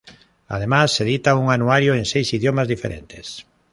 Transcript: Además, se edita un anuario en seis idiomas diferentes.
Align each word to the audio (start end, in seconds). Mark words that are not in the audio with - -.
Además, 0.47 0.93
se 0.95 1.03
edita 1.03 1.35
un 1.35 1.51
anuario 1.51 1.93
en 1.93 2.05
seis 2.05 2.33
idiomas 2.33 2.67
diferentes. 2.67 3.45